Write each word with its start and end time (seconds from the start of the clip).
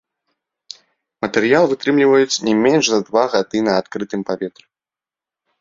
Матэрыял 1.25 1.67
вытрымліваюць 1.73 2.41
не 2.47 2.53
менш 2.63 2.85
за 2.95 2.99
два 3.11 3.23
гады 3.35 3.57
на 3.69 3.79
адкрытым 3.83 4.21
паветры. 4.31 4.65